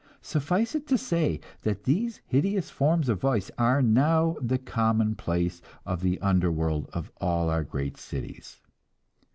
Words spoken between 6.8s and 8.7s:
of all our great cities.